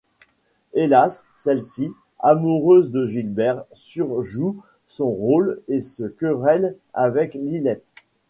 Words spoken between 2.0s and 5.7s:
amoureuse de Gilbert, surjoue son rôle